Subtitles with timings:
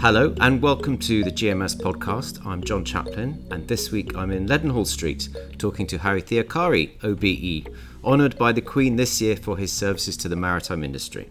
[0.00, 2.46] Hello and welcome to the GMS podcast.
[2.46, 5.28] I'm John Chaplin, and this week I'm in Leadenhall Street
[5.58, 7.66] talking to Harry Theochari, OBE,
[8.04, 11.28] honoured by the Queen this year for his services to the maritime industry.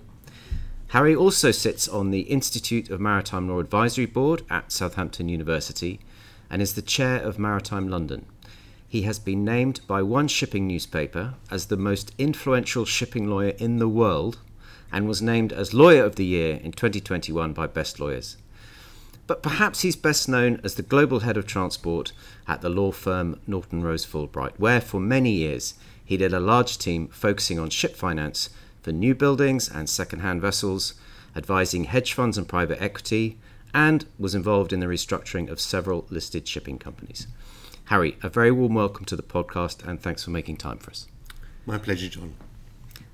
[0.89, 6.01] Harry also sits on the Institute of Maritime Law Advisory Board at Southampton University
[6.49, 8.25] and is the chair of Maritime London.
[8.85, 13.77] He has been named by one shipping newspaper as the most influential shipping lawyer in
[13.77, 14.39] the world
[14.91, 18.35] and was named as Lawyer of the Year in 2021 by Best Lawyers
[19.27, 22.13] but perhaps he's best known as the global head of transport
[22.47, 26.77] at the law firm Norton Rose Fulbright, where for many years he led a large
[26.77, 28.49] team focusing on ship finance
[28.81, 30.93] for new buildings and second hand vessels,
[31.35, 33.37] advising hedge funds and private equity,
[33.73, 37.27] and was involved in the restructuring of several listed shipping companies.
[37.85, 41.07] Harry, a very warm welcome to the podcast and thanks for making time for us.
[41.65, 42.33] My pleasure, John.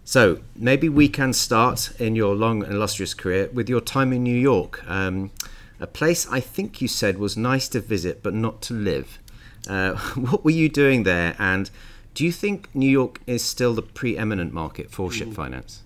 [0.05, 4.22] So, maybe we can start in your long and illustrious career with your time in
[4.22, 4.84] New York.
[4.88, 5.31] Um,
[5.80, 9.20] a place I think you said was nice to visit but not to live.
[9.67, 11.70] Uh, what were you doing there, and
[12.14, 15.36] do you think New York is still the preeminent market for ship mm.
[15.36, 15.83] finance?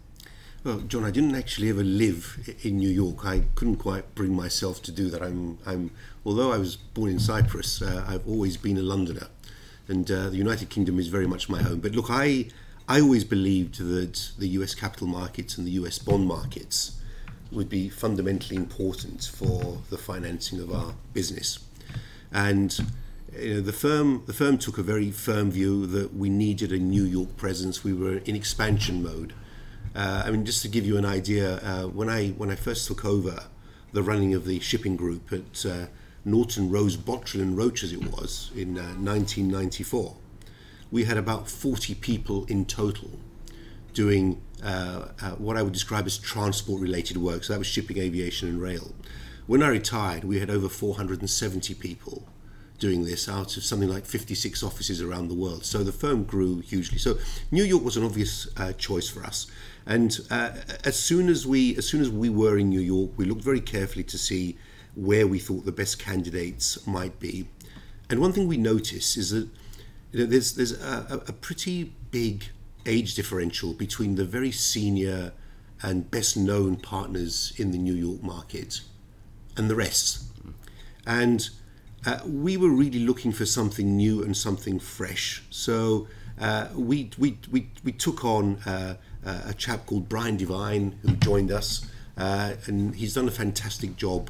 [0.63, 3.25] Well, John, I didn't actually ever live in New York.
[3.25, 5.21] I couldn't quite bring myself to do that.
[5.21, 5.91] I'm, I'm
[6.25, 9.27] although I was born in Cyprus, uh, I've always been a Londoner,
[9.87, 11.79] and uh, the United Kingdom is very much my home.
[11.79, 12.47] But look, I,
[12.89, 14.75] I always believed that the U.S.
[14.75, 15.99] capital markets and the U.S.
[15.99, 16.96] bond markets
[17.51, 21.59] would be fundamentally important for the financing of our business.
[22.31, 22.77] And
[23.33, 26.77] you know, the firm the firm took a very firm view that we needed a
[26.77, 27.83] New York presence.
[27.83, 29.33] We were in expansion mode.
[29.95, 32.87] Uh, I mean, just to give you an idea, uh, when I when I first
[32.87, 33.45] took over
[33.93, 35.87] the running of the shipping group at uh,
[36.25, 40.13] Norton Rose Botterell and Roche, as it was in 1994, uh,
[40.91, 43.09] we had about 40 people in total
[43.93, 47.43] doing uh, uh, what I would describe as transport related work.
[47.43, 48.93] So that was shipping, aviation, and rail.
[49.45, 52.27] When I retired, we had over 470 people
[52.79, 55.65] doing this out of something like 56 offices around the world.
[55.65, 56.97] So the firm grew hugely.
[56.97, 57.17] So
[57.51, 59.47] New York was an obvious uh, choice for us.
[59.85, 60.51] And uh,
[60.83, 63.61] as soon as we as soon as we were in New York, we looked very
[63.61, 64.57] carefully to see
[64.95, 67.47] where we thought the best candidates might be.
[68.09, 69.47] And one thing we noticed is that
[70.11, 72.49] you know, there's there's a, a pretty big
[72.87, 75.33] age differential between the very senior
[75.83, 78.81] and best known partners in the New York market
[79.55, 80.23] and the rest.
[81.05, 81.49] And
[82.05, 85.43] uh, we were really looking for something new and something fresh.
[85.49, 86.07] So
[86.39, 91.51] uh, we, we, we, we took on uh, a chap called Brian Devine who joined
[91.51, 91.85] us,
[92.17, 94.29] uh, and he's done a fantastic job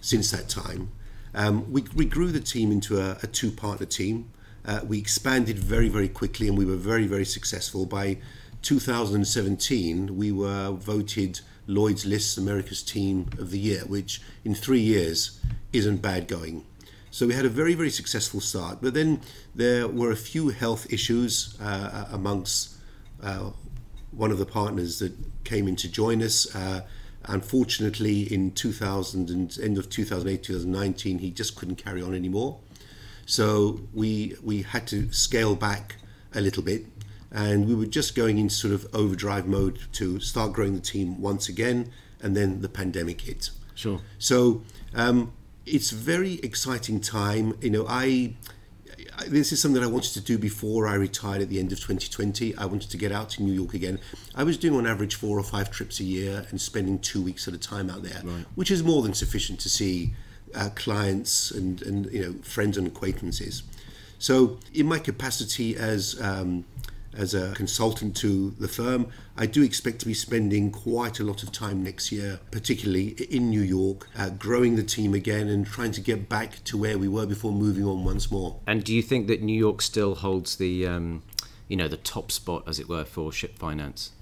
[0.00, 0.92] since that time.
[1.34, 4.30] Um, we, we grew the team into a, a two partner team.
[4.66, 7.86] Uh, we expanded very, very quickly and we were very, very successful.
[7.86, 8.18] By
[8.62, 15.40] 2017, we were voted Lloyd's List America's Team of the Year, which in three years
[15.72, 16.64] isn't bad going.
[17.10, 18.78] So we had a very, very successful start.
[18.82, 19.20] But then
[19.54, 22.76] there were a few health issues uh, amongst
[23.22, 23.52] uh,
[24.10, 25.12] one of the partners that
[25.44, 26.54] came in to join us.
[26.54, 26.82] Uh,
[27.24, 32.58] unfortunately, in 2000 and end of 2008, 2019, he just couldn't carry on anymore.
[33.26, 35.96] So we we had to scale back
[36.34, 36.86] a little bit,
[37.30, 41.20] and we were just going into sort of overdrive mode to start growing the team
[41.20, 41.92] once again,
[42.22, 43.50] and then the pandemic hit.
[43.74, 44.00] Sure.
[44.18, 44.62] So
[44.94, 45.32] um,
[45.66, 47.58] it's very exciting time.
[47.60, 48.34] You know, I
[49.28, 51.78] this is something that I wanted to do before I retired at the end of
[51.78, 52.56] 2020.
[52.56, 53.98] I wanted to get out to New York again.
[54.34, 57.48] I was doing on average four or five trips a year and spending two weeks
[57.48, 58.44] at a time out there, right.
[58.54, 60.14] which is more than sufficient to see
[60.56, 63.62] uh, clients and, and you know friends and acquaintances.
[64.18, 66.64] So, in my capacity as um,
[67.16, 71.42] as a consultant to the firm, I do expect to be spending quite a lot
[71.42, 75.92] of time next year, particularly in New York, uh, growing the team again and trying
[75.92, 78.60] to get back to where we were before moving on once more.
[78.66, 81.22] And do you think that New York still holds the, um,
[81.68, 84.12] you know, the top spot, as it were, for ship finance?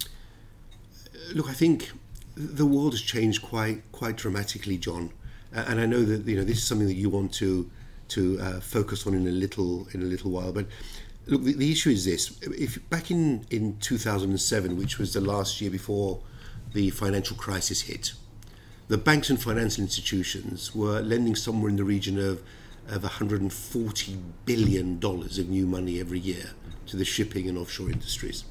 [1.35, 1.91] Look, I think
[2.37, 5.11] the world has changed quite quite dramatically, John
[5.55, 7.71] and I know that you know this is something that you want to
[8.09, 10.53] to uh, focus on in a little in a little while.
[10.53, 10.67] But
[11.27, 15.61] look, the, the, issue is this: if back in in 2007, which was the last
[15.61, 16.21] year before
[16.73, 18.13] the financial crisis hit,
[18.89, 22.43] the banks and financial institutions were lending somewhere in the region of
[22.89, 26.51] of 140 billion dollars of new money every year
[26.87, 28.45] to the shipping and offshore industries,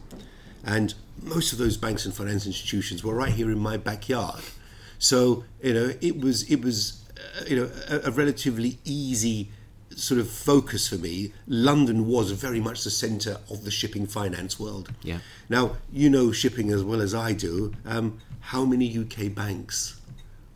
[0.64, 4.44] and most of those banks and financial institutions were right here in my backyard
[5.04, 9.50] so you know, it was it was uh, you know a, a, relatively easy
[9.90, 11.34] sort of focus for me.
[11.46, 14.94] London was very much the centre of the shipping finance world.
[15.04, 15.18] Yeah.
[15.50, 17.74] Now you know shipping as well as I do.
[17.86, 20.00] Um, how many UK banks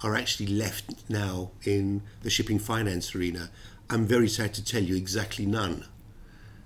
[0.01, 3.49] are actually left now in the shipping finance arena,
[3.89, 5.83] I'm very sad to tell you exactly none.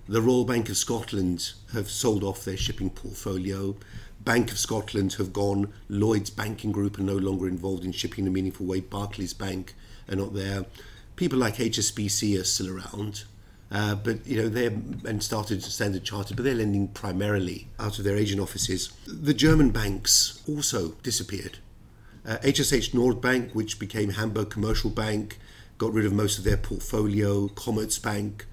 [0.07, 3.75] The Royal Bank of Scotland have sold off their shipping portfolio.
[4.23, 5.73] Bank of Scotland have gone.
[5.89, 8.79] Lloyd's Banking Group are no longer involved in shipping in a meaningful way.
[8.79, 9.73] Barclays Bank
[10.09, 10.65] are not there.
[11.15, 13.23] People like HSBC are still around.
[13.71, 14.73] Uh, but you know they're
[15.05, 18.91] and started Standard Chartered, but they're lending primarily out of their Asian offices.
[19.07, 21.59] The German banks also disappeared.
[22.25, 25.39] Uh, HSH Nordbank, which became Hamburg Commercial Bank,
[25.77, 27.47] got rid of most of their portfolio.
[27.47, 28.43] Commerzbank,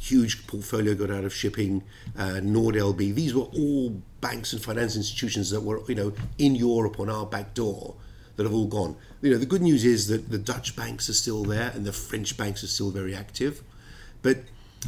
[0.00, 1.82] huge portfolio got out of shipping.
[2.18, 6.98] Uh, NordLB, these were all banks and finance institutions that were you know in Europe
[6.98, 7.94] on our back door
[8.36, 8.96] that have all gone.
[9.20, 11.92] You know the good news is that the Dutch banks are still there and the
[11.92, 13.62] French banks are still very active,
[14.22, 14.38] but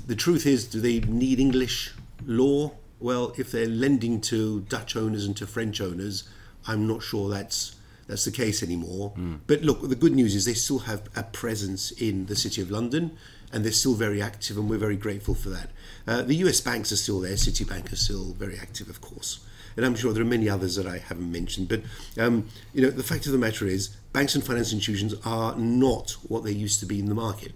[0.07, 1.93] the truth is, do they need English
[2.25, 2.73] law?
[2.99, 6.25] Well, if they're lending to Dutch owners and to French owners,
[6.67, 7.77] I'm not sure that's
[8.07, 9.13] that's the case anymore.
[9.17, 9.41] Mm.
[9.47, 12.71] But look, the good news is they still have a presence in the City of
[12.71, 13.17] London,
[13.53, 15.69] and they're still very active, and we're very grateful for that.
[16.07, 16.61] Uh, the U.S.
[16.61, 17.35] banks are still there.
[17.35, 19.41] Citibank is still very active, of course,
[19.77, 21.69] and I'm sure there are many others that I haven't mentioned.
[21.69, 21.83] But
[22.19, 26.13] um, you know, the fact of the matter is, banks and finance institutions are not
[26.29, 27.53] what they used to be in the market.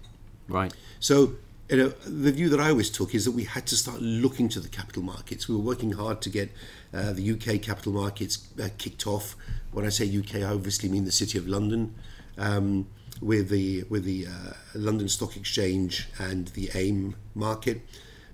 [0.47, 0.73] Right.
[0.99, 1.33] So
[1.69, 4.47] you know, the view that I always took is that we had to start looking
[4.49, 5.49] to the capital markets.
[5.49, 6.49] We were working hard to get
[6.93, 9.35] uh, the UK capital markets uh, kicked off.
[9.71, 11.93] When I say UK, I obviously mean the City of London,
[12.37, 12.87] um,
[13.21, 17.81] with the with the uh, London Stock Exchange and the AIM market.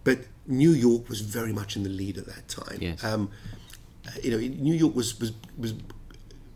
[0.04, 2.78] But New York was very much in the lead at that time.
[2.82, 3.04] Yes.
[3.04, 3.30] Um,
[4.22, 5.74] you know, New York was was was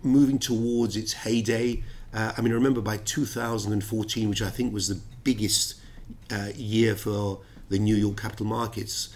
[0.04, 1.84] moving towards its heyday.
[2.14, 5.76] Uh, I mean, I remember by 2014, which I think was the biggest
[6.32, 9.10] uh, year for the New York capital markets,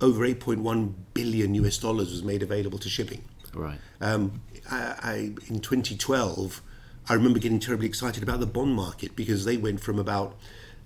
[0.00, 3.24] over 8.1 billion US dollars was made available to shipping.
[3.54, 3.78] Right.
[4.00, 5.14] Um, I, I,
[5.48, 6.60] in 2012,
[7.08, 10.36] I remember getting terribly excited about the bond market because they went from about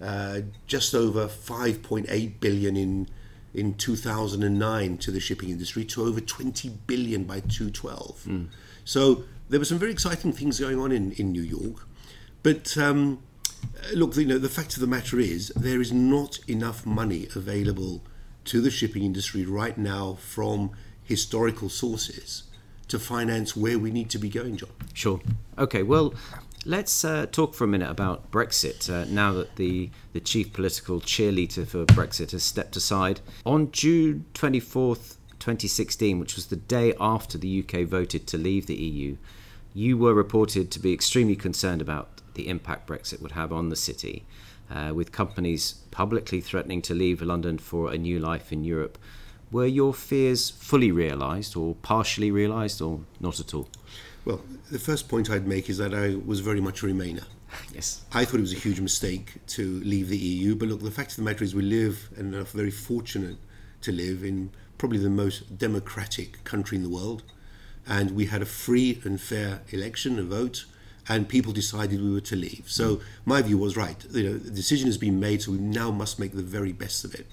[0.00, 3.08] uh, just over 5.8 billion in
[3.54, 8.24] in 2009 to the shipping industry to over 20 billion by 2012.
[8.28, 8.48] Mm.
[8.84, 11.88] So there were some very exciting things going on in, in New York,
[12.42, 13.20] but um,
[13.94, 18.02] look, you know, the fact of the matter is there is not enough money available
[18.44, 20.70] to the shipping industry right now from
[21.02, 22.44] historical sources
[22.88, 24.70] to finance where we need to be going, John.
[24.94, 25.20] Sure.
[25.56, 25.82] Okay.
[25.82, 26.14] Well,
[26.64, 28.90] let's uh, talk for a minute about Brexit.
[28.90, 34.24] Uh, now that the the chief political cheerleader for Brexit has stepped aside on June
[34.34, 35.14] twenty fourth.
[35.38, 39.16] 2016, which was the day after the UK voted to leave the EU,
[39.72, 43.76] you were reported to be extremely concerned about the impact Brexit would have on the
[43.76, 44.24] city,
[44.70, 48.98] uh, with companies publicly threatening to leave London for a new life in Europe.
[49.50, 53.68] Were your fears fully realised, or partially realised, or not at all?
[54.24, 57.24] Well, the first point I'd make is that I was very much a Remainer.
[57.74, 58.02] Yes.
[58.12, 61.12] I thought it was a huge mistake to leave the EU, but look, the fact
[61.12, 63.36] of the matter is we live and are very fortunate
[63.80, 67.22] to live in probably the most democratic country in the world.
[67.86, 70.66] And we had a free and fair election, a vote,
[71.08, 72.64] and people decided we were to leave.
[72.66, 74.04] So my view was right.
[74.10, 77.04] You know, the decision has been made, so we now must make the very best
[77.04, 77.26] of it.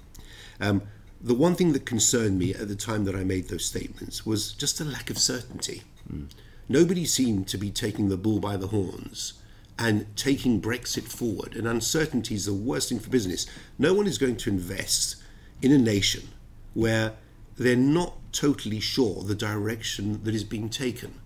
[0.62, 0.84] Um,
[1.26, 4.54] the one thing that concerned me at the time that I made those statements was
[4.54, 5.84] just a lack of certainty.
[6.12, 6.30] Mm.
[6.70, 9.34] Nobody seemed to be taking the bull by the horns
[9.78, 11.56] and taking Brexit forward.
[11.56, 13.46] And uncertainty is the worst thing for business.
[13.78, 15.18] No one is going to invest
[15.62, 16.30] in a nation
[16.74, 17.14] where
[17.58, 21.20] they're not totally sure the direction that is being taken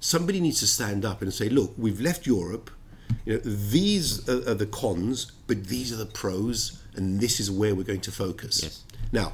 [0.00, 2.70] somebody needs to stand up and say, look, we've left Europe.
[3.24, 7.50] You know, these are, are the cons, but these are the pros, and this is
[7.50, 8.62] where we're going to focus.
[8.62, 8.84] Yes.
[9.12, 9.32] Now,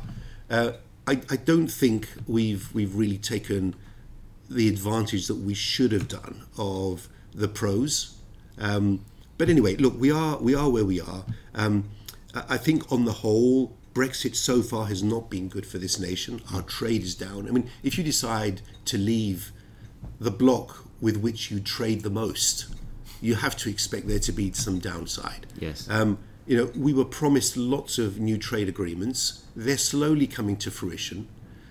[0.51, 0.73] uh,
[1.07, 3.75] I, I don't think we've we've really taken
[4.49, 8.17] the advantage that we should have done of the pros.
[8.59, 9.05] Um,
[9.37, 11.25] but anyway, look, we are we are where we are.
[11.55, 11.91] Um,
[12.35, 16.43] I think on the whole, Brexit so far has not been good for this nation.
[16.53, 17.49] Our trade is down.
[17.49, 19.53] I mean, if you decide to leave
[20.19, 22.67] the block with which you trade the most,
[23.21, 25.47] you have to expect there to be some downside.
[25.59, 25.89] Yes.
[25.89, 29.45] Um, you know, we were promised lots of new trade agreements.
[29.57, 31.29] They're slowly coming to fruition,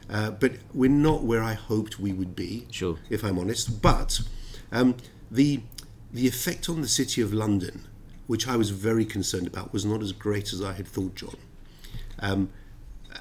[0.09, 2.67] uh, but we're not where I hoped we would be.
[2.71, 2.97] Sure.
[3.09, 4.21] If I'm honest, but
[4.71, 4.95] um,
[5.29, 5.61] the
[6.11, 7.87] the effect on the city of London,
[8.27, 11.37] which I was very concerned about, was not as great as I had thought, John.
[12.19, 12.49] Um,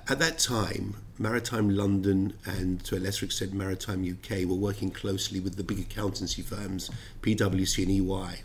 [0.09, 5.41] at that time, Maritime London and to a lesser extent Maritime UK were working closely
[5.41, 6.91] with the big accountancy firms,
[7.21, 8.43] PwC and EY,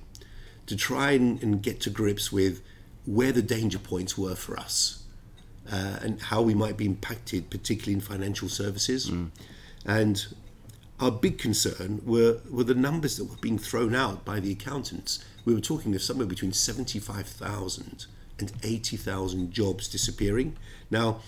[0.65, 2.61] to try and, and get to grips with
[3.07, 5.03] where the danger points were for us
[5.71, 9.09] uh, and how we might be impacted, particularly in financial services.
[9.09, 9.29] Mm.
[9.85, 10.27] And
[10.99, 15.23] our big concern were, were the numbers that were being thrown out by the accountants.
[15.45, 18.05] We were talking of somewhere between 75,000
[18.39, 20.57] and 80,000 jobs disappearing.
[20.91, 21.21] Now,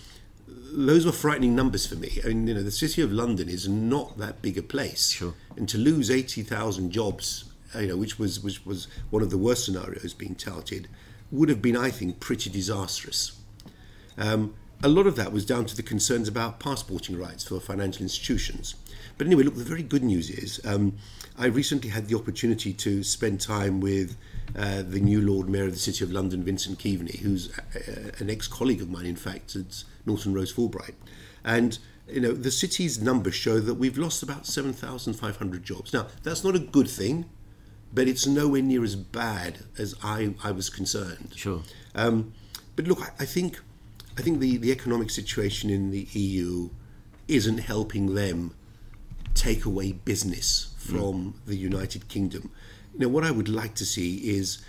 [0.48, 2.20] those were frightening numbers for me.
[2.24, 5.34] I mean, you know, the city of London is not that big a place, Sure.
[5.56, 7.46] and to lose eighty thousand jobs,
[7.76, 10.88] you know, which was which was one of the worst scenarios being touted,
[11.32, 13.40] would have been, I think, pretty disastrous.
[14.18, 18.04] Um, a lot of that was down to the concerns about passporting rights for financial
[18.04, 18.76] institutions.
[19.18, 20.98] But anyway, look, the very good news is um,
[21.38, 24.16] I recently had the opportunity to spend time with
[24.58, 28.30] uh, the new Lord Mayor of the City of London, Vincent Keaveney, who's uh, an
[28.30, 30.96] ex colleague of mine, in fact, at Norton Rose Fulbright.
[31.44, 35.94] And you know, the city's numbers show that we've lost about 7,500 jobs.
[35.94, 37.26] Now, that's not a good thing,
[37.93, 41.34] but it's nowhere near as bad as I, I was concerned.
[41.36, 41.62] Sure.
[41.96, 42.34] Um,
[42.75, 43.60] but look, I, I think
[44.17, 46.69] I think the, the economic situation in the EU
[47.27, 48.53] isn't helping them
[49.34, 52.51] take away business from the United Kingdom.
[52.93, 54.60] You know, what I would like to see is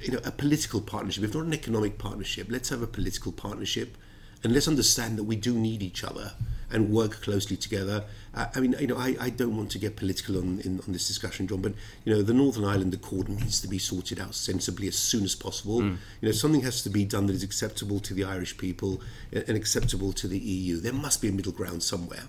[0.00, 1.24] you know a political partnership.
[1.24, 3.96] If not an economic partnership, let's have a political partnership,
[4.44, 6.34] and let's understand that we do need each other
[6.72, 8.04] and work closely together.
[8.34, 10.92] Uh, I mean, you know, I, I don't want to get political on in, on
[10.92, 11.74] this discussion, John, but
[12.04, 15.34] you know, the Northern Ireland Accord needs to be sorted out sensibly as soon as
[15.34, 15.82] possible.
[15.82, 19.00] You know, something has to be done that is acceptable to the Irish people
[19.32, 20.80] and and acceptable to the EU.
[20.80, 22.24] There must be a middle ground somewhere.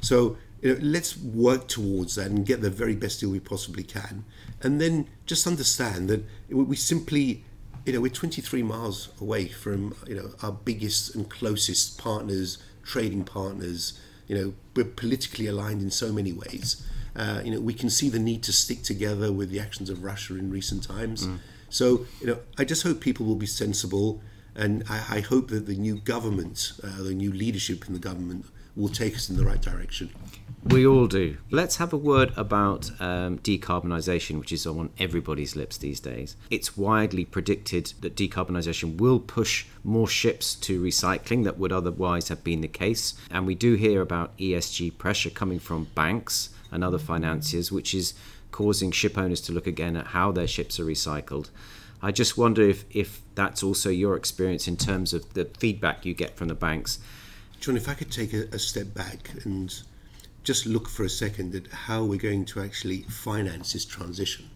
[0.00, 3.82] So you know, let's work towards that and get the very best deal we possibly
[3.82, 4.24] can,
[4.62, 7.44] and then just understand that we we simply,
[7.84, 13.24] you know, we're 23 miles away from you know our biggest and closest partners, trading
[13.24, 13.98] partners.
[14.28, 16.82] You know, we're politically aligned in so many ways.
[17.14, 20.04] Uh, you know, we can see the need to stick together with the actions of
[20.04, 21.28] Russia in recent times.
[21.68, 24.20] So, you know, I just hope people will be sensible,
[24.54, 28.46] and I, I hope that the new government, uh, the new leadership in the government,
[28.76, 30.10] will take us in the right direction.
[30.64, 31.36] We all do.
[31.50, 36.36] Let's have a word about um, decarbonisation, which is on everybody's lips these days.
[36.50, 42.42] It's widely predicted that decarbonisation will push more ships to recycling that would otherwise have
[42.42, 43.14] been the case.
[43.30, 48.14] And we do hear about ESG pressure coming from banks and other financiers, which is
[48.50, 51.50] causing ship owners to look again at how their ships are recycled.
[52.02, 56.12] I just wonder if, if that's also your experience in terms of the feedback you
[56.12, 56.98] get from the banks.
[57.60, 59.74] John, if I could take a, a step back and
[60.46, 64.48] just look for a second at how we're going to actually finance this transition.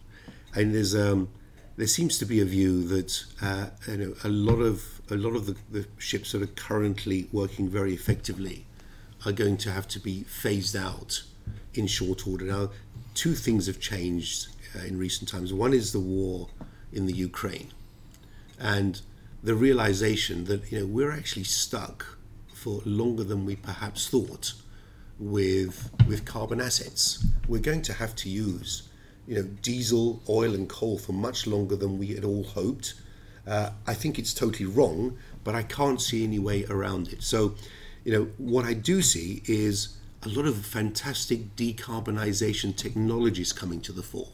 [0.54, 1.28] And there's um,
[1.76, 5.35] there seems to be a view that uh, you know a lot of a lot
[5.35, 8.66] of the, the ships that are currently working very effectively
[9.26, 11.23] are going to have to be phased out
[11.75, 12.45] in short order.
[12.45, 12.71] Now,
[13.14, 15.52] two things have changed uh, in recent times.
[15.52, 16.49] One is the war
[16.92, 17.73] in the Ukraine,
[18.61, 19.00] and
[19.42, 22.19] the realization that you know we're actually stuck
[22.61, 24.52] for longer than we perhaps thought
[25.19, 27.25] with with carbon assets.
[27.49, 28.88] We're going to have to use
[29.26, 32.95] you know diesel, oil, and coal for much longer than we had all hoped.
[33.47, 37.23] Uh, I think it's totally wrong, but I can't see any way around it.
[37.23, 37.55] So,
[38.05, 43.93] you know, what I do see is a lot of fantastic decarbonization technologies coming to
[43.93, 44.33] the fore.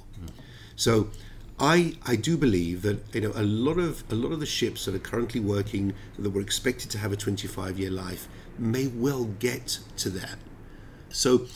[0.74, 1.10] So,
[1.58, 4.84] I I do believe that you know a lot of a lot of the ships
[4.84, 9.24] that are currently working that were expected to have a 25 year life may well
[9.24, 10.38] get to that.
[11.08, 11.46] So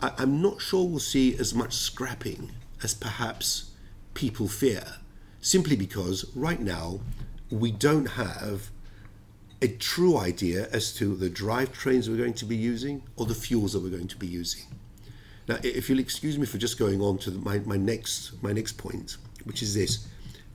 [0.00, 3.70] I, I'm not sure we'll see as much scrapping as perhaps
[4.14, 4.84] people fear,
[5.40, 7.00] simply because right now
[7.50, 8.70] we don't have
[9.60, 13.72] a true idea as to the drivetrains we're going to be using or the fuels
[13.72, 14.64] that we're going to be using.
[15.48, 18.52] Now, if you'll excuse me for just going on to the, my, my next my
[18.52, 20.06] next point, which is this: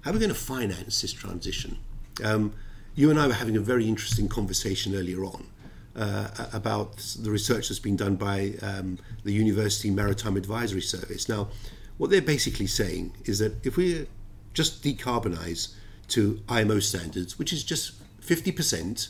[0.02, 1.78] how are we going to finance this transition?
[2.24, 2.54] Um,
[2.96, 5.48] you and I were having a very interesting conversation earlier on
[5.96, 11.28] uh, about the research that's been done by um, the University Maritime Advisory Service.
[11.30, 11.50] Now,
[11.98, 14.08] what they're basically saying is that if we
[14.54, 15.74] just decarbonize
[16.10, 19.10] to IMO standards, which is just 50%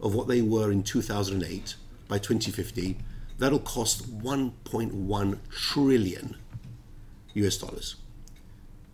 [0.00, 1.74] of what they were in 2008
[2.08, 2.96] by 2050,
[3.38, 6.36] that'll cost 1.1 trillion
[7.34, 7.96] US dollars.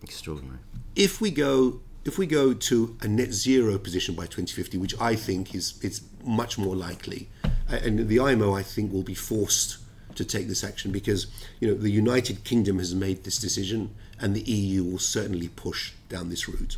[0.03, 0.59] Extraordinary.
[0.95, 5.15] If we go if we go to a net zero position by 2050, which I
[5.15, 7.29] think is is much more likely,
[7.67, 9.77] and the IMO I think will be forced
[10.15, 11.27] to take this action because
[11.59, 15.93] you know the United Kingdom has made this decision, and the EU will certainly push
[16.09, 16.77] down this route.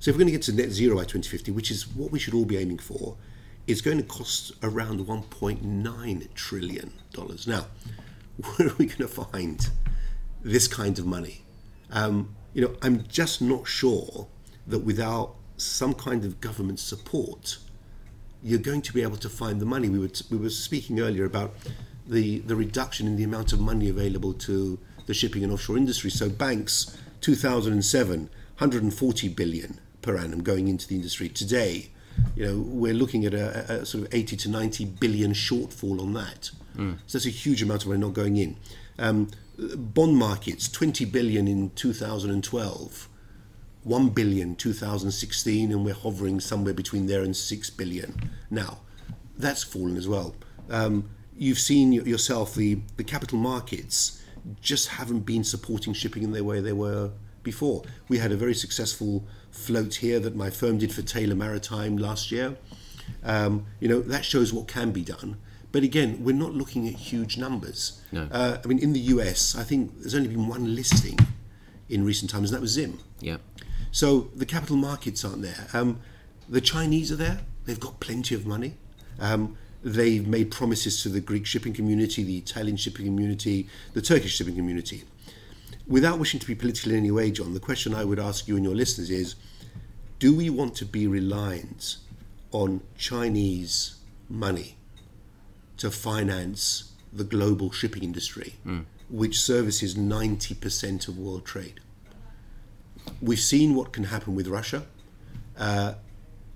[0.00, 2.18] So if we're going to get to net zero by 2050, which is what we
[2.18, 3.16] should all be aiming for,
[3.66, 7.46] it's going to cost around 1.9 trillion dollars.
[7.46, 7.66] Now,
[8.56, 9.68] where are we going to find
[10.42, 11.42] this kind of money?
[11.90, 14.28] Um, you know, I'm just not sure
[14.66, 17.58] that without some kind of government support,
[18.42, 19.90] you're going to be able to find the money.
[19.90, 21.52] We were we were speaking earlier about
[22.06, 26.08] the, the reduction in the amount of money available to the shipping and offshore industry.
[26.08, 31.28] So banks, 2007, 140 billion per annum going into the industry.
[31.28, 31.90] Today,
[32.34, 36.14] you know, we're looking at a, a sort of 80 to 90 billion shortfall on
[36.14, 36.50] that.
[36.74, 37.00] Mm.
[37.06, 38.56] So that's a huge amount of money not going in.
[38.98, 43.08] Um, bond markets, 20 billion in 2012.
[43.84, 48.78] 1 billion 2016 and we're hovering somewhere between there and 6 billion now.
[49.38, 50.34] That's fallen as well.
[50.68, 54.24] Um, you've seen yourself the, the capital markets
[54.60, 57.12] just haven't been supporting shipping in the way they were
[57.44, 57.84] before.
[58.08, 62.32] We had a very successful float here that my firm did for Taylor Maritime last
[62.32, 62.56] year.
[63.22, 65.36] Um, you know that shows what can be done
[65.76, 68.26] but again we're not looking at huge numbers no.
[68.32, 71.18] uh, I mean in the US I think there's only been one listing
[71.88, 73.38] in recent times and that was Zim yeah
[73.96, 75.68] so the capital markets aren't there.
[75.72, 76.00] Um,
[76.50, 77.40] the Chinese are there.
[77.64, 78.74] They've got plenty of money.
[79.18, 84.36] Um, they've made promises to the Greek shipping community, the Italian shipping community, the Turkish
[84.36, 85.04] shipping community.
[85.86, 88.56] Without wishing to be political in any way, John, the question I would ask you
[88.56, 89.34] and your listeners is
[90.18, 91.96] do we want to be reliant
[92.52, 93.96] on Chinese
[94.28, 94.76] money
[95.78, 98.84] to finance the global shipping industry, mm.
[99.08, 101.80] which services 90% of world trade?
[103.20, 104.84] we've seen what can happen with Russia.
[105.58, 105.94] Uh,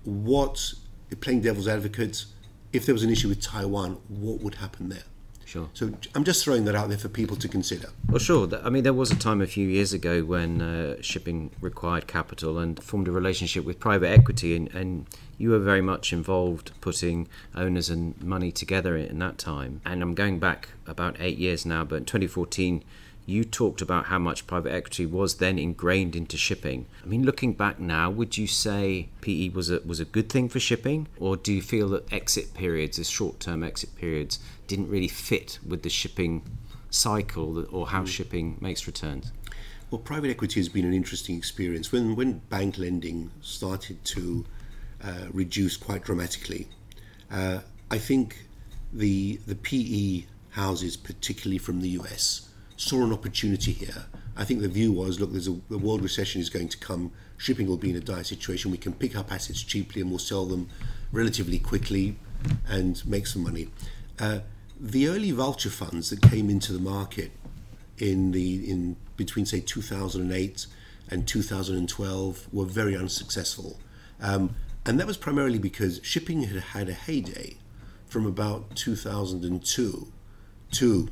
[0.03, 0.73] what,
[1.19, 2.25] playing devil's advocate,
[2.73, 5.03] if there was an issue with Taiwan, what would happen there?
[5.51, 5.67] Sure.
[5.73, 7.89] So I'm just throwing that out there for people to consider.
[8.07, 8.47] Well, sure.
[8.63, 12.57] I mean, there was a time a few years ago when uh, shipping required capital
[12.57, 17.27] and formed a relationship with private equity, and, and you were very much involved putting
[17.53, 19.81] owners and money together in that time.
[19.83, 22.85] And I'm going back about eight years now, but in 2014
[23.25, 26.85] you talked about how much private equity was then ingrained into shipping.
[27.03, 30.49] I mean, looking back now, would you say PE was a was a good thing
[30.49, 35.07] for shipping, or do you feel that exit periods, the short-term exit periods, didn't really
[35.07, 36.43] fit with the shipping
[36.89, 38.07] cycle or how mm.
[38.07, 39.31] shipping makes returns?
[39.89, 41.91] Well, private equity has been an interesting experience.
[41.91, 44.45] When when bank lending started to
[45.03, 46.67] uh, reduce quite dramatically,
[47.31, 48.47] uh, I think
[48.93, 52.49] the the PE houses, particularly from the US,
[52.81, 54.05] saw an opportunity here.
[54.35, 57.11] I think the view was, look, there's a the world recession is going to come.
[57.37, 58.71] Shipping will be in a dire situation.
[58.71, 60.67] We can pick up assets cheaply and we'll sell them
[61.11, 62.17] relatively quickly
[62.67, 63.69] and make some money.
[64.19, 64.39] Uh,
[64.79, 67.31] the early vulture funds that came into the market
[67.99, 70.65] in the in between say 2008
[71.09, 73.79] and 2012 were very unsuccessful,
[74.19, 74.55] um,
[74.87, 77.57] and that was primarily because shipping had had a heyday
[78.07, 80.11] from about 2002
[80.71, 81.09] to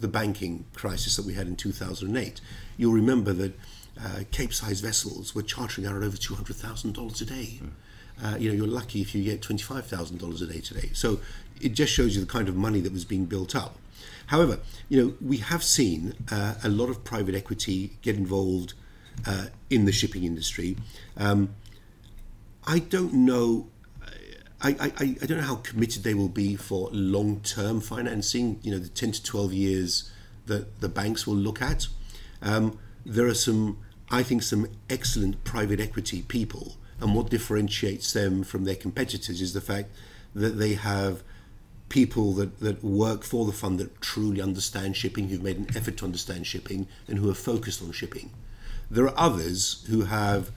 [0.00, 2.40] the banking crisis that we had in 2008.
[2.76, 3.58] You'll remember that
[4.00, 7.60] uh, Cape-size vessels were chartering out at over $200,000 a day.
[7.62, 7.70] Mm.
[8.22, 10.90] Uh, you know, you're lucky if you get $25,000 a day today.
[10.92, 11.20] So
[11.60, 13.76] it just shows you the kind of money that was being built up.
[14.26, 18.74] However, you know, we have seen uh, a lot of private equity get involved
[19.26, 20.76] uh, in the shipping industry.
[21.16, 21.54] Um,
[22.66, 23.68] I don't know
[24.60, 28.72] I, I, I don't know how committed they will be for long term financing, you
[28.72, 30.10] know, the 10 to 12 years
[30.46, 31.86] that the banks will look at.
[32.42, 33.78] Um, there are some,
[34.10, 39.54] I think, some excellent private equity people, and what differentiates them from their competitors is
[39.54, 39.90] the fact
[40.34, 41.22] that they have
[41.88, 45.96] people that, that work for the fund that truly understand shipping, who've made an effort
[45.98, 48.30] to understand shipping, and who are focused on shipping.
[48.90, 50.50] There are others who have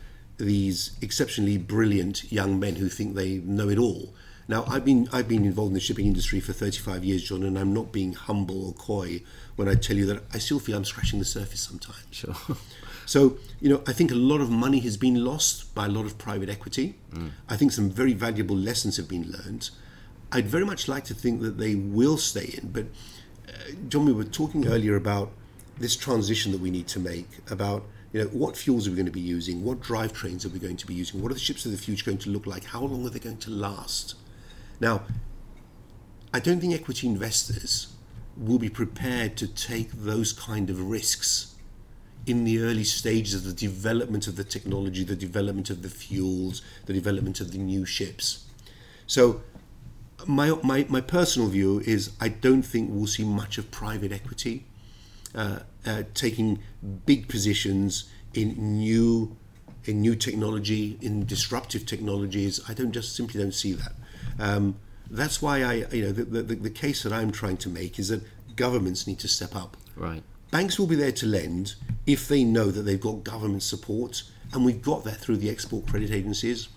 [0.45, 4.13] these exceptionally brilliant young men who think they know it all.
[4.47, 7.57] Now, I've been I've been involved in the shipping industry for 35 years, John, and
[7.57, 9.21] I'm not being humble or coy
[9.55, 12.05] when I tell you that I still feel I'm scratching the surface sometimes.
[12.11, 12.35] Sure.
[13.05, 16.05] So, you know, I think a lot of money has been lost by a lot
[16.05, 16.95] of private equity.
[17.11, 17.31] Mm.
[17.49, 19.69] I think some very valuable lessons have been learned.
[20.31, 22.85] I'd very much like to think that they will stay in, but
[23.49, 23.51] uh,
[23.89, 25.31] John, we were talking earlier about
[25.77, 29.05] this transition that we need to make about you know, what fuels are we going
[29.05, 29.63] to be using?
[29.63, 31.21] What drivetrains are we going to be using?
[31.21, 32.65] What are the ships of the future going to look like?
[32.65, 34.15] How long are they going to last?
[34.79, 35.03] Now,
[36.33, 37.93] I don't think equity investors
[38.35, 41.55] will be prepared to take those kind of risks
[42.25, 46.61] in the early stages of the development of the technology, the development of the fuels,
[46.85, 48.45] the development of the new ships.
[49.07, 49.41] So,
[50.27, 54.65] my, my, my personal view is I don't think we'll see much of private equity
[55.35, 56.59] uh, uh, taking
[57.05, 59.35] big positions in new
[59.85, 62.59] in new technology, in disruptive technologies.
[62.69, 63.93] I don't just simply don't see that.
[64.37, 64.75] Um,
[65.09, 68.09] that's why I, you know, the, the, the case that I'm trying to make is
[68.09, 68.21] that
[68.55, 69.77] governments need to step up.
[69.95, 70.21] Right.
[70.51, 74.21] Banks will be there to lend if they know that they've got government support,
[74.53, 76.67] and we've got that through the export credit agencies.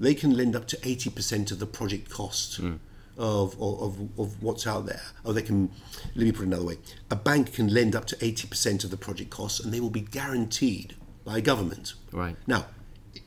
[0.00, 2.62] They can lend up to 80% of the project cost.
[2.62, 2.78] Mm
[3.16, 5.02] of, of, of what's out there.
[5.24, 5.70] Or they can,
[6.14, 6.78] let me put it another way
[7.10, 10.00] a bank can lend up to 80% of the project costs and they will be
[10.00, 11.94] guaranteed by a government.
[12.12, 12.36] Right.
[12.46, 12.66] Now,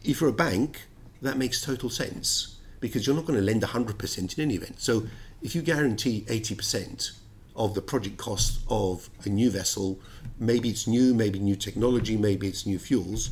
[0.04, 0.82] if you're a bank,
[1.22, 4.80] that makes total sense because you're not going to lend 100% in any event.
[4.80, 5.08] So
[5.42, 7.12] if you guarantee 80%
[7.56, 10.00] of the project cost of a new vessel,
[10.40, 13.32] maybe it's new, maybe new technology, maybe it's new fuels,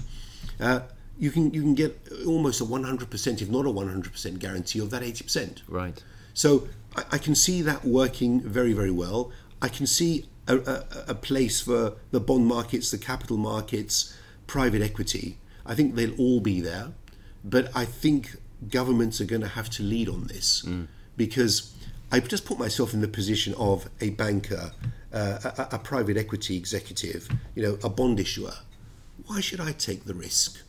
[0.59, 0.81] uh,
[1.17, 5.01] you can you can get almost a 100%, if not a 100% guarantee of that
[5.01, 5.61] 80%.
[5.67, 6.03] Right.
[6.35, 9.31] So I, I can see that working very, very well.
[9.61, 14.83] I can see a, a, a place for the bond markets, the capital markets, private
[14.83, 15.39] equity.
[15.65, 16.89] I think they'll all be there.
[17.43, 18.35] But I think
[18.69, 20.63] governments are going to have to lead on this
[21.17, 21.73] because
[22.11, 24.71] I just put myself in the position of a banker,
[25.13, 28.53] uh, a, a private equity executive, you know, a bond issuer.
[29.27, 30.61] Why should I take the risk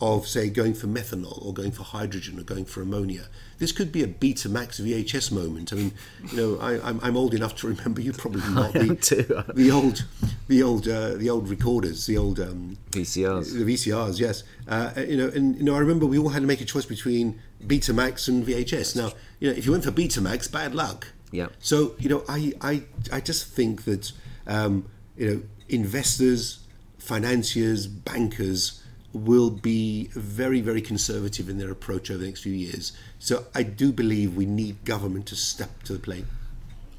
[0.00, 3.26] of, say, going for methanol or going for hydrogen or going for ammonia?
[3.58, 5.72] This could be a Betamax VHS moment.
[5.72, 5.92] I mean,
[6.30, 8.00] you know, I, I'm, I'm old enough to remember.
[8.00, 9.52] You probably not the, too.
[9.54, 10.04] the old,
[10.48, 13.52] the old, uh, the old recorders, the old um, VCRs.
[13.52, 14.44] the VCRs, yes.
[14.68, 16.86] Uh, you know, and you know, I remember we all had to make a choice
[16.86, 18.96] between Betamax and VHS.
[18.96, 21.08] Now, you know, if you went for Betamax, bad luck.
[21.30, 21.48] Yeah.
[21.58, 24.12] So you know, I I, I just think that
[24.46, 24.86] um,
[25.16, 26.60] you know investors,
[27.04, 28.80] financiers, bankers
[29.12, 32.92] will be very very conservative in their approach over the next few years.
[33.18, 36.24] So I do believe we need government to step to the plate.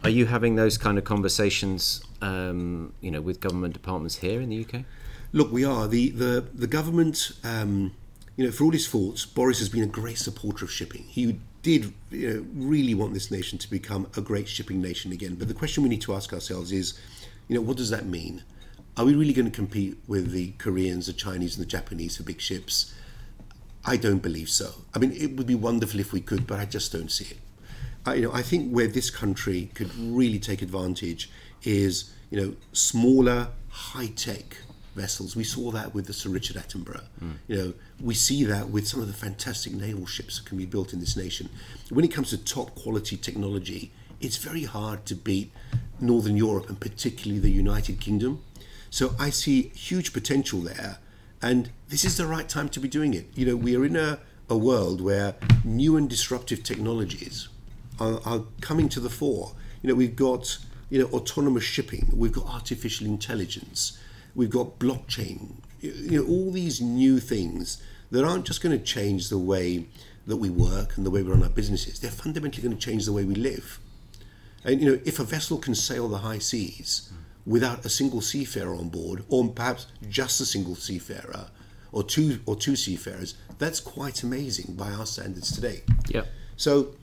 [0.04, 4.50] Are you having those kind of conversations, um, you know, with government departments here in
[4.50, 4.84] the UK?
[5.34, 7.32] Look, we are the the the government.
[7.44, 7.94] Um,
[8.38, 11.04] you know, for all his faults, Boris has been a great supporter of shipping.
[11.04, 15.36] He did you know, really want this nation to become a great shipping nation again.
[15.36, 17.00] But the question we need to ask ourselves is,
[17.48, 18.44] you know, what does that mean?
[18.98, 22.24] Are we really going to compete with the Koreans, the Chinese, and the Japanese for
[22.24, 22.94] big ships?
[23.84, 24.72] I don't believe so.
[24.94, 27.38] I mean, it would be wonderful if we could, but I just don't see it.
[28.06, 31.30] I, you know, I think where this country could really take advantage
[31.64, 34.58] is, you know, smaller, high-tech
[34.96, 35.36] vessels.
[35.36, 37.04] We saw that with the Sir Richard Attenborough.
[37.22, 37.34] Mm.
[37.50, 40.66] You know, we see that with some of the fantastic naval ships that can be
[40.66, 41.50] built in this nation.
[41.90, 45.52] When it comes to top quality technology, it's very hard to beat
[46.00, 48.42] Northern Europe and particularly the United Kingdom.
[48.96, 51.00] So I see huge potential there,
[51.42, 53.26] and this is the right time to be doing it.
[53.36, 57.50] You know, we are in a, a world where new and disruptive technologies
[58.00, 59.52] are, are coming to the fore.
[59.82, 64.00] You know, we've got you know autonomous shipping, we've got artificial intelligence,
[64.34, 65.56] we've got blockchain.
[65.82, 69.88] You know, all these new things that aren't just going to change the way
[70.26, 72.00] that we work and the way we run our businesses.
[72.00, 73.78] They're fundamentally going to change the way we live.
[74.64, 77.12] And you know, if a vessel can sail the high seas
[77.46, 81.48] without a single seafarer on board, or perhaps just a single seafarer,
[81.92, 85.82] or two or two seafarers, that's quite amazing by our standards today.
[86.10, 86.24] Yeah.
[86.58, 86.96] So,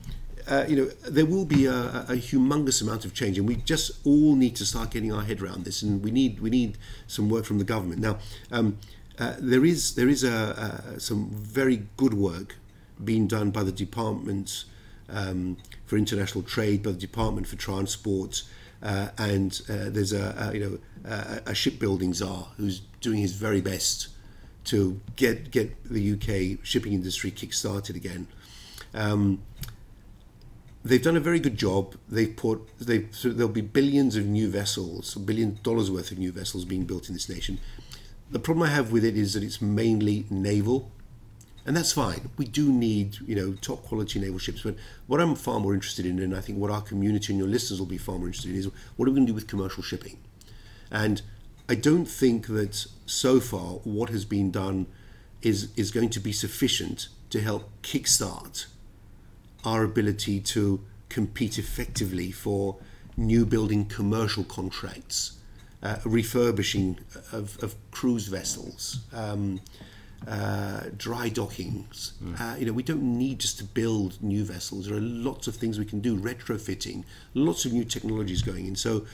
[0.47, 3.91] uh, you know, there will be a, a humongous amount of change, and we just
[4.05, 5.81] all need to start getting our head around this.
[5.81, 6.77] And we need we need
[7.07, 8.19] some work from the government now.
[8.51, 8.77] Um,
[9.19, 12.55] uh, there is there is a, a, some very good work
[13.03, 14.65] being done by the Department
[15.09, 18.43] um, for International Trade, by the Department for Transport,
[18.83, 20.77] uh, and uh, there's a, a you know
[21.09, 24.09] a, a shipbuilding czar who's doing his very best
[24.65, 28.27] to get get the UK shipping industry kick-started again.
[28.93, 29.41] Um,
[30.83, 31.95] they've done a very good job.
[32.09, 36.31] They've put they so there'll be billions of new vessels, billion dollars worth of new
[36.31, 37.59] vessels being built in this nation.
[38.31, 40.91] The problem I have with it is that it's mainly naval,
[41.65, 42.29] and that's fine.
[42.37, 44.75] We do need you know top quality naval ships, but
[45.07, 47.79] what I'm far more interested in, and I think what our community and your listeners
[47.79, 49.83] will be far more interested in, is what are we going to do with commercial
[49.83, 50.17] shipping?
[50.91, 51.21] And
[51.69, 54.87] I don't think that so far what has been done
[55.41, 58.67] is is going to be sufficient to help kickstart
[59.63, 62.77] our ability to compete effectively for
[63.15, 65.37] new building commercial contracts,
[65.81, 66.99] uh, refurbishing
[67.31, 69.61] of, of cruise vessels, um,
[70.27, 72.13] uh, dry dockings.
[72.39, 74.87] Uh, you know, we don't need just to build new vessels.
[74.87, 78.75] There are lots of things we can do, retrofitting, lots of new technologies going in.
[78.75, 79.05] So,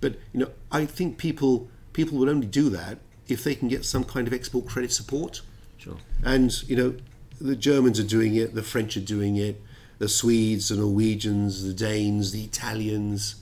[0.00, 3.84] but you know, I think people people will only do that if they can get
[3.84, 5.42] some kind of export credit support.
[5.78, 5.96] Sure.
[6.24, 6.94] And you know,
[7.40, 9.60] the Germans are doing it, the French are doing it,
[9.98, 13.36] the Swedes, the Norwegians, the Danes, the Italians,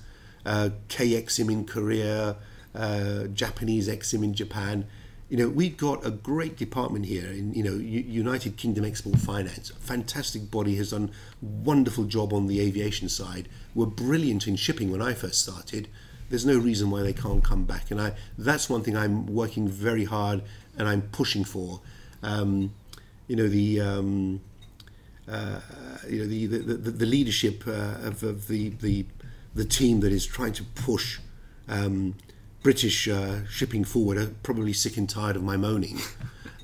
[0.44, 2.36] uh, KEXIM in Korea,
[2.74, 4.86] uh, Japanese Exim in Japan.
[5.28, 9.18] You know, we've got a great department here in you know U- United Kingdom Export
[9.18, 9.72] Finance.
[9.80, 11.10] Fantastic body has done
[11.42, 13.48] wonderful job on the aviation side.
[13.74, 15.88] Were brilliant in shipping when I first started.
[16.28, 19.68] There's no reason why they can't come back, and I that's one thing I'm working
[19.68, 20.42] very hard
[20.78, 21.80] and I'm pushing for.
[22.22, 22.74] Um,
[23.26, 24.40] you know the um,
[25.28, 25.60] uh,
[26.08, 29.06] you know the the, the, the leadership uh, of, of the, the
[29.54, 31.18] the team that is trying to push
[31.68, 32.14] um,
[32.66, 36.00] British uh, shipping forward are probably sick and tired of my moaning,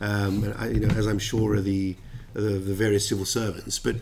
[0.00, 1.94] um, and I, you know as I'm sure are the,
[2.32, 3.94] the the various civil servants, but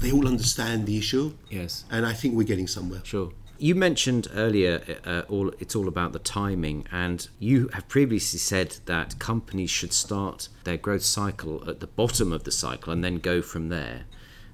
[0.00, 1.34] they all understand the issue.
[1.50, 1.84] Yes.
[1.90, 3.02] and I think we're getting somewhere.
[3.04, 3.32] Sure.
[3.58, 8.78] You mentioned earlier, uh, all it's all about the timing, and you have previously said
[8.86, 13.16] that companies should start their growth cycle at the bottom of the cycle and then
[13.16, 14.04] go from there.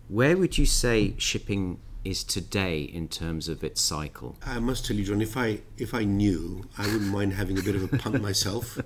[0.09, 4.35] Where would you say shipping is today in terms of its cycle?
[4.45, 7.63] I must tell you, John, if I if I knew, I wouldn't mind having a
[7.63, 8.79] bit of a punt myself.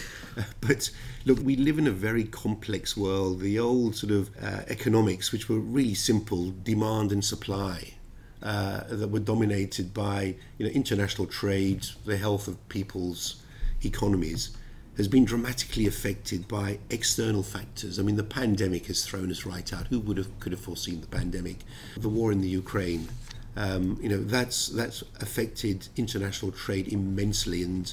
[0.60, 0.90] but
[1.24, 3.38] look, we live in a very complex world.
[3.38, 7.94] The old sort of uh, economics, which were really simple, demand and supply,
[8.42, 13.42] uh, that were dominated by you know international trade, the health of people's
[13.84, 14.56] economies,
[14.96, 17.98] has been dramatically affected by external factors.
[17.98, 19.88] I mean, the pandemic has thrown us right out.
[19.88, 21.58] Who would have could have foreseen the pandemic?
[21.96, 23.08] The war in the Ukraine.
[23.56, 27.92] Um, you know that's that's affected international trade immensely, and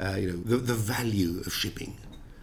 [0.00, 1.96] uh, you know the the value of shipping.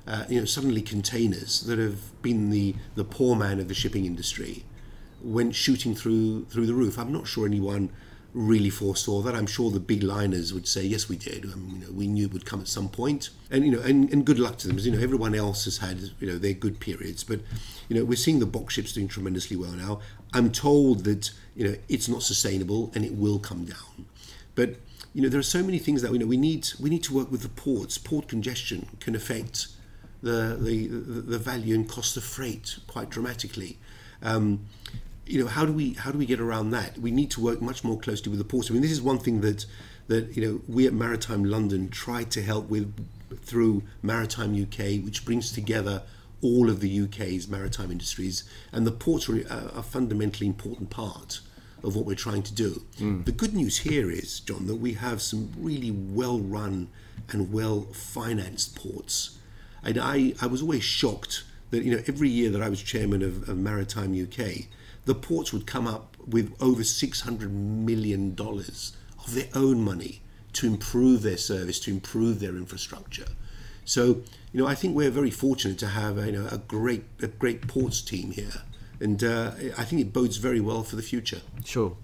[0.07, 4.05] Uh, you know, suddenly containers that have been the the poor man of the shipping
[4.05, 4.63] industry
[5.21, 6.97] went shooting through through the roof.
[6.97, 7.89] I'm not sure anyone
[8.33, 9.35] really foresaw that.
[9.35, 11.45] I'm sure the big liners would say, yes, we did.
[11.45, 13.29] Um, you know, we knew it would come at some point.
[13.49, 14.77] And you know, and, and good luck to them.
[14.77, 17.39] As you know, everyone else has had you know their good periods, but
[17.87, 19.99] you know, we're seeing the box ships doing tremendously well now.
[20.33, 24.05] I'm told that you know it's not sustainable and it will come down,
[24.55, 24.75] but
[25.13, 27.13] you know there are so many things that we know we need we need to
[27.13, 27.97] work with the ports.
[27.97, 29.67] Port congestion can affect
[30.21, 33.79] the the, the value and cost of freight quite dramatically.
[34.21, 34.65] Um,
[35.29, 36.97] you know how do we how do we get around that?
[36.97, 38.69] We need to work much more closely with the ports.
[38.69, 39.65] I mean this is one thing that
[40.09, 42.93] that you know we at maritime london try to help with
[43.41, 46.03] through maritime uk which brings together
[46.41, 51.39] all of the uk's maritime industries and the ports are a, fundamentally important part
[51.83, 52.83] of what we're trying to do.
[52.97, 53.23] Mm.
[53.23, 56.89] the good news here is john that we have some really well run
[57.29, 59.37] and well financed ports.
[59.83, 63.21] And i i was always shocked that you know every year that i was chairman
[63.21, 64.39] of, of maritime uk
[65.09, 70.21] the ports would come up with over $600 million of their own money
[70.53, 73.25] to improve their service, to improve their infrastructure.
[73.85, 74.21] So,
[74.53, 77.67] you know, I think we're very fortunate to have you know, a great, a great
[77.67, 78.61] ports team here.
[78.99, 81.41] And uh, I think it bodes very well for the future.
[81.65, 81.97] Sure.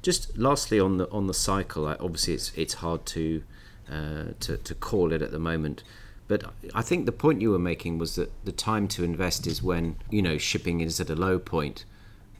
[0.00, 3.42] Just lastly on the on the cycle, obviously it's it's hard to
[3.90, 5.82] uh, to, to call it at the moment.
[6.28, 9.60] But I think the point you were making was that the time to invest is
[9.60, 11.84] when you know shipping is at a low point,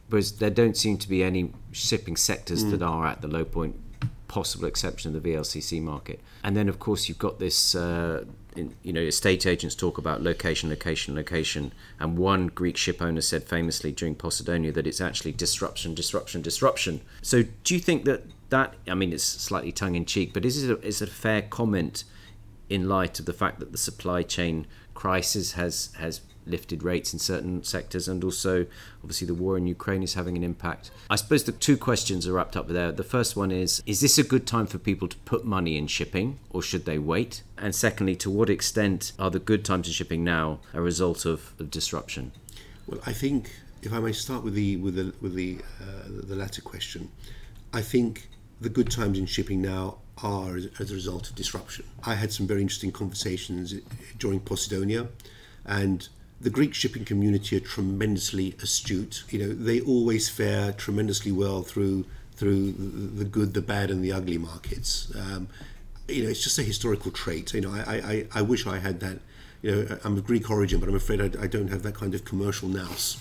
[0.09, 2.71] whereas there don't seem to be any shipping sectors mm.
[2.71, 3.75] that are at the low point
[4.27, 6.19] possible exception of the VLCC market.
[6.43, 10.21] And then, of course, you've got this, uh, in, you know, estate agents talk about
[10.21, 11.73] location, location, location.
[11.99, 17.01] And one Greek ship owner said famously during Posidonia that it's actually disruption, disruption, disruption.
[17.21, 20.63] So, do you think that that, I mean, it's slightly tongue in cheek, but is
[20.63, 22.03] it, a, is it a fair comment
[22.69, 27.19] in light of the fact that the supply chain crisis has, has lifted rates in
[27.19, 28.65] certain sectors, and also
[29.03, 30.91] obviously the war in Ukraine is having an impact.
[31.09, 32.91] I suppose the two questions are wrapped up there.
[32.91, 35.87] The first one is Is this a good time for people to put money in
[35.87, 37.43] shipping, or should they wait?
[37.57, 41.53] And secondly, to what extent are the good times in shipping now a result of,
[41.69, 42.31] disruption?
[42.87, 46.35] Well, I think if I may start with the with the with the uh, the
[46.35, 47.09] latter question,
[47.73, 48.29] I think
[48.61, 51.85] the good times in shipping now are as a result of disruption.
[52.03, 53.73] I had some very interesting conversations
[54.17, 55.09] during Posidonia,
[55.65, 56.07] and
[56.41, 59.23] the Greek shipping community are tremendously astute.
[59.29, 64.11] You know, they always fare tremendously well through through the good, the bad, and the
[64.11, 65.09] ugly markets.
[65.15, 65.47] Um,
[66.07, 67.53] you know, it's just a historical trait.
[67.53, 69.19] You know, I, I, I wish I had that.
[69.61, 72.13] You know, I'm of Greek origin, but I'm afraid I, I don't have that kind
[72.13, 73.17] of commercial nous.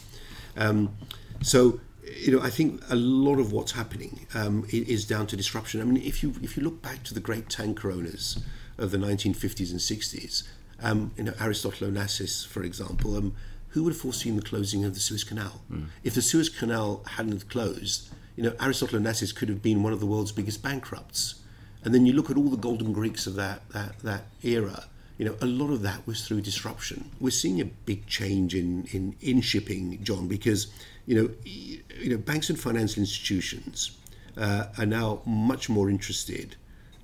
[0.56, 0.96] Um,
[1.42, 1.80] so,
[2.16, 5.80] you know, I think a lot of what's happening um, is down to disruption.
[5.80, 8.42] I mean, if you if you look back to the great tanker owners
[8.76, 10.42] of the 1950s and 60s,
[10.82, 13.34] um, you know, Aristotle Onassis, for example, um,
[13.68, 15.62] who would have foreseen the closing of the Suez Canal?
[15.70, 15.86] Mm.
[16.02, 20.00] If the Suez Canal hadn't closed, you know, Aristotle Onassis could have been one of
[20.00, 21.36] the world's biggest bankrupts.
[21.84, 24.84] And then you look at all the golden Greeks of that, that, that era,
[25.18, 27.10] you know, a lot of that was through disruption.
[27.20, 30.68] We're seeing a big change in, in, in shipping, John, because,
[31.06, 33.96] you know, you know, banks and financial institutions
[34.36, 36.56] uh, are now much more interested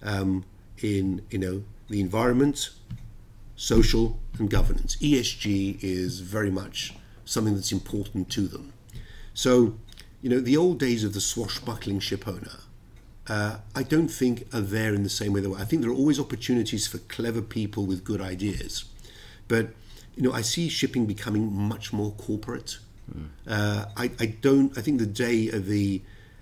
[0.02, 0.44] um,
[0.82, 2.70] in, you know, the environment,
[3.60, 4.96] social, and governance.
[4.96, 6.94] ESG is very much
[7.26, 8.72] something that's important to them.
[9.34, 9.76] So,
[10.22, 12.60] you know, the old days of the swashbuckling ship owner,
[13.28, 15.58] uh, I don't think are there in the same way they were.
[15.58, 18.86] I think there are always opportunities for clever people with good ideas.
[19.46, 19.74] But,
[20.16, 22.78] you know, I see shipping becoming much more corporate.
[23.46, 24.76] Uh, I, I don't.
[24.78, 26.00] I think the day of the,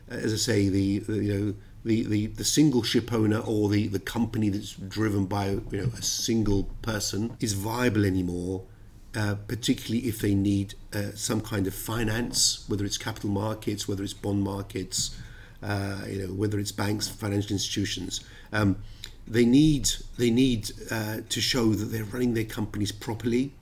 [0.09, 1.55] uh, as I say, the, the you know
[1.85, 5.91] the, the, the single ship owner or the, the company that's driven by you know
[5.97, 8.65] a single person is viable anymore.
[9.17, 14.05] Uh, particularly if they need uh, some kind of finance, whether it's capital markets, whether
[14.05, 15.19] it's bond markets,
[15.63, 18.23] uh, you know, whether it's banks, financial institutions.
[18.53, 18.77] Um,
[19.27, 23.53] they need they need uh, to show that they're running their companies properly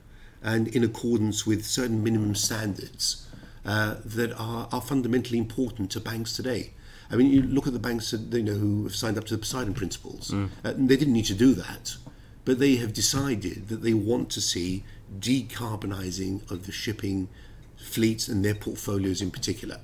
[0.43, 3.27] and in accordance with certain minimum standards
[3.65, 6.73] uh, that are, are fundamentally important to banks today.
[7.11, 9.35] I mean, you look at the banks that, you know who have signed up to
[9.35, 10.31] the Poseidon Principles.
[10.31, 10.51] Mm.
[10.64, 11.97] Uh, they didn't need to do that,
[12.45, 14.85] but they have decided that they want to see
[15.19, 17.29] decarbonising of the shipping
[17.77, 19.79] fleets and their portfolios in particular.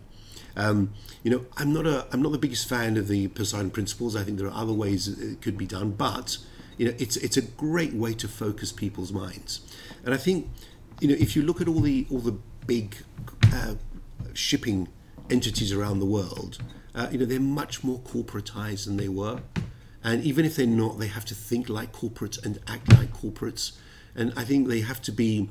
[0.57, 4.17] Um, you know, I'm not a I'm not the biggest fan of the Poseidon principles.
[4.17, 6.39] I think there are other ways it could be done, but
[6.77, 9.61] you know, it's it's a great way to focus people's minds.
[10.05, 10.51] And I think,
[11.01, 12.97] you know, if you look at all the all the big
[13.53, 13.75] uh,
[14.35, 14.89] shipping
[15.31, 16.59] entities around the world,
[16.95, 19.41] uh, you know, they're much more corporatized than they were.
[20.05, 23.73] And even if they're not, they have to think like corporates and act like corporates.
[24.15, 25.49] And I think they have to be,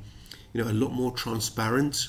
[0.52, 2.08] you know, a lot more transparent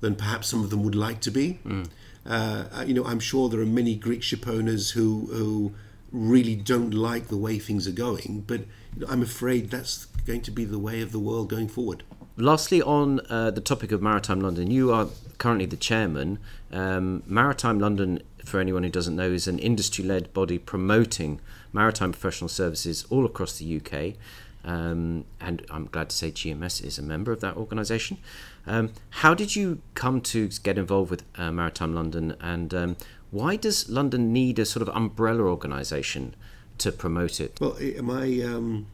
[0.00, 1.58] than perhaps some of them would like to be.
[1.64, 1.88] Mm.
[2.24, 5.74] Uh, you know, I'm sure there are many Greek ship owners who who
[6.12, 8.60] really don't like the way things are going, but
[8.94, 12.02] you know, I'm afraid that's going to be the way of the world going forward.
[12.36, 16.38] Lastly, on uh, the topic of Maritime London, you are currently the chairman.
[16.72, 21.40] Um, Maritime London, for anyone who doesn't know, is an industry led body promoting
[21.72, 24.16] maritime professional services all across the UK.
[24.64, 28.18] Um, and I'm glad to say GMS is a member of that organisation.
[28.66, 32.96] Um, how did you come to get involved with uh, Maritime London, and um,
[33.30, 36.34] why does London need a sort of umbrella organisation
[36.78, 37.58] to promote it?
[37.60, 38.86] Well, my um,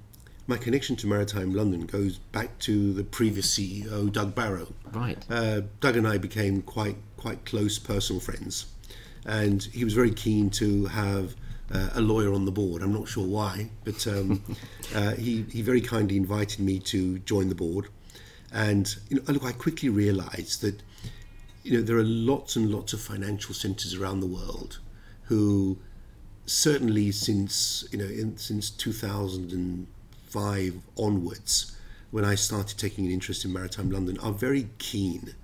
[0.47, 4.73] my connection to Maritime London goes back to the previous CEO, Doug Barrow.
[4.93, 5.19] Right.
[5.29, 8.67] Uh, Doug and I became quite quite close personal friends,
[9.27, 11.35] and he was very keen to have
[11.73, 12.83] uh, a lawyer on the board.
[12.83, 14.45] I'm not sure why, but um,
[14.95, 17.89] uh, he, he very kindly invited me to join the board.
[18.53, 20.83] And you know, look, I quickly realised that
[21.65, 24.79] you know there are lots and lots of financial centres around the world
[25.25, 25.79] who
[26.47, 31.77] certainly since you know in, since 2005 onwards,
[32.13, 35.35] when I started taking an interest in maritime London, are very keen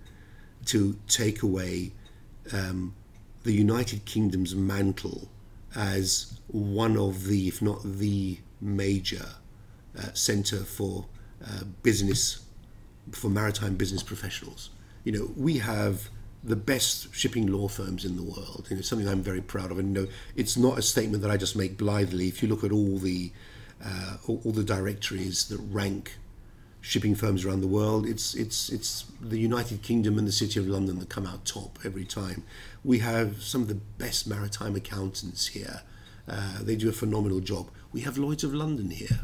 [0.67, 1.91] to take away
[2.53, 2.95] um,
[3.45, 5.29] the United Kingdom's mantle
[5.75, 9.27] as one of the, if not the major
[9.99, 11.07] uh, centre for
[11.45, 12.45] uh, business,
[13.11, 14.71] for maritime business professionals.
[15.05, 16.09] You know, we have
[16.45, 18.67] the best shipping law firms in the world.
[18.71, 19.79] You know, something I'm very proud of.
[19.79, 22.29] And you know, it's not a statement that I just make blithely.
[22.29, 23.33] If you look at all the
[23.85, 26.17] uh, all the directories that rank
[26.83, 28.07] shipping firms around the world.
[28.07, 31.79] It's it's it's the United Kingdom and the City of London that come out top
[31.85, 32.45] every time.
[32.85, 35.83] We have some of the best maritime accountants here.
[36.29, 37.71] Uh, they do a phenomenal job.
[37.93, 39.21] We have Lloyd's of London here.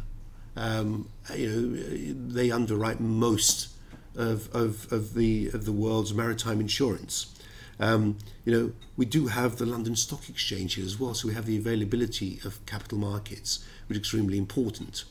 [0.57, 3.69] Um, you know, they underwrite most
[4.17, 7.35] of, of, of the of the world's maritime insurance.
[7.81, 11.35] Um, you know, we do have the London Stock Exchange here as well, so we
[11.35, 15.05] have the availability of capital markets, which is extremely important.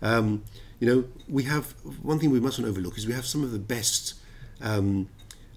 [0.00, 0.44] Um,
[0.80, 3.58] you know, we have one thing we mustn't overlook is we have some of the
[3.58, 4.14] best
[4.62, 5.08] um,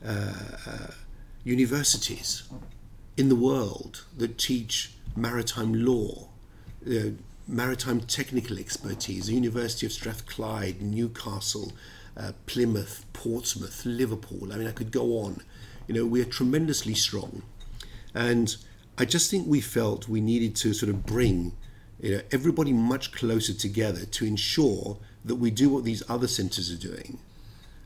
[0.05, 0.33] uh,
[0.67, 0.87] uh,
[1.49, 2.43] universities
[3.17, 6.29] in the world that teach maritime law,
[6.87, 7.09] uh,
[7.47, 9.25] maritime technical expertise.
[9.27, 11.73] The University of Strathclyde, Newcastle,
[12.15, 14.53] uh, Plymouth, Portsmouth, Liverpool.
[14.53, 15.41] I mean, I could go on.
[15.87, 17.41] You know, we are tremendously strong,
[18.13, 18.55] and
[18.99, 21.53] I just think we felt we needed to sort of bring
[21.99, 26.71] you know everybody much closer together to ensure that we do what these other centres
[26.71, 27.17] are doing,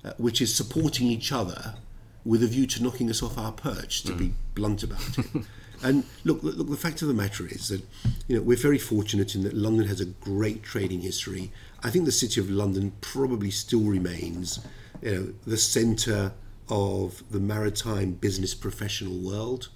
[0.04, 1.76] uh, which is supporting each other
[2.25, 4.17] with a view to knocking us off our perch, to mm.
[4.17, 5.25] be blunt about it.
[5.83, 7.81] and look, look, the fact of the matter is that
[8.27, 11.51] you know we're very fortunate in that London has a great trading history.
[11.83, 14.65] I think the city of London probably still remains,
[15.01, 16.33] you know, the centre
[16.69, 19.69] of the maritime business professional world.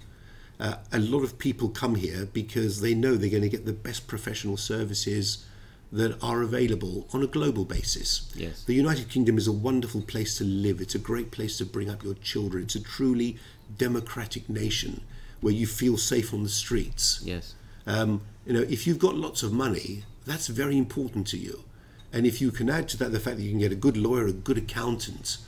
[0.58, 3.72] Uh, a lot of people come here because they know they're going to get the
[3.72, 5.44] best professional services
[5.90, 8.30] that are available on a global basis.
[8.34, 8.64] Yes.
[8.64, 10.80] The United Kingdom is a wonderful place to live.
[10.80, 12.64] It's a great place to bring up your children.
[12.64, 13.38] It's a truly
[13.76, 15.00] democratic nation
[15.40, 17.22] where you feel safe on the streets.
[17.24, 17.54] Yes.
[17.86, 21.64] Um, you know, if you've got lots of money, that's very important to you.
[22.12, 23.96] And if you can add to that the fact that you can get a good
[23.96, 25.38] lawyer, a good accountant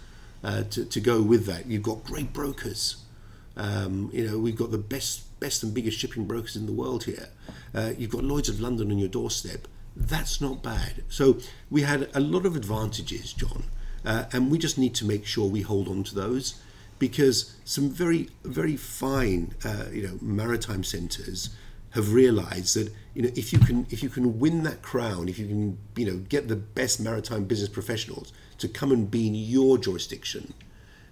[0.43, 3.05] uh, to, to go with that, you've got great brokers.
[3.57, 7.05] Um, you know, we've got the best, best and biggest shipping brokers in the world
[7.05, 7.29] here.
[7.75, 9.69] Uh, you've got Lloyd's of London on your doorstep
[10.01, 11.05] that's not bad.
[11.09, 11.39] So
[11.71, 13.65] we had a lot of advantages, John,
[14.05, 16.55] uh, and we just need to make sure we hold on to those.
[17.01, 21.51] because some very very fine uh, you know maritime centres
[21.93, 25.39] have realised that you know if you can if you can win that crown, if
[25.39, 29.35] you can you know get the best maritime business professionals to come and be in
[29.35, 30.55] your jurisdiction,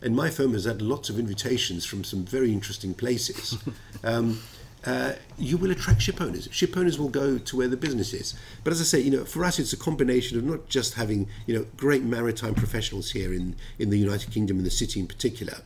[0.01, 3.59] and my firm has had lots of invitations from some very interesting places.
[4.05, 4.39] Um,
[4.85, 6.49] uh, you will attract ship owners.
[6.53, 8.35] Ship owners will go to where the business is.
[8.63, 11.29] But as I say, you know, for us, it's a combination of not just having
[11.47, 15.07] you know great maritime professionals here in in the United Kingdom and the city in
[15.07, 15.59] particular,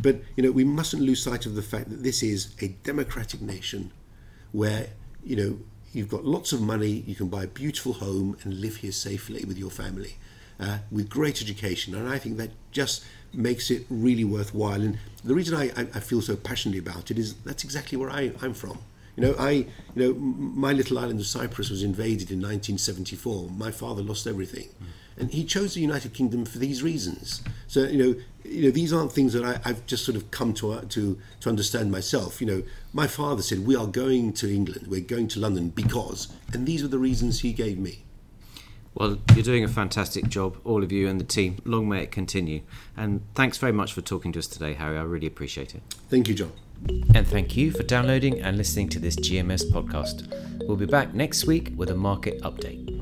[0.00, 3.40] but you know we mustn't lose sight of the fact that this is a democratic
[3.40, 3.90] nation,
[4.52, 4.88] where
[5.24, 5.58] you know
[5.92, 9.44] you've got lots of money, you can buy a beautiful home and live here safely
[9.44, 10.16] with your family,
[10.60, 14.80] uh, with great education, and I think that just makes it really worthwhile.
[14.80, 18.32] And the reason I, I, feel so passionately about it is that's exactly where I,
[18.42, 18.78] I'm from.
[19.16, 19.66] You know, I, you
[19.96, 23.50] know, my little island of Cyprus was invaded in 1974.
[23.50, 24.68] My father lost everything,
[25.18, 27.42] and he chose the United Kingdom for these reasons.
[27.66, 30.54] So, you know, you know, these aren't things that I, I've just sort of come
[30.54, 32.40] to uh, to to understand myself.
[32.40, 32.62] You know,
[32.92, 36.82] my father said we are going to England, we're going to London because, and these
[36.82, 38.04] were the reasons he gave me.
[38.94, 41.58] Well, you're doing a fantastic job, all of you and the team.
[41.64, 42.62] Long may it continue.
[42.96, 44.98] And thanks very much for talking to us today, Harry.
[44.98, 45.82] I really appreciate it.
[46.08, 46.52] Thank you, John.
[47.14, 50.66] And thank you for downloading and listening to this GMS podcast.
[50.66, 52.99] We'll be back next week with a market update.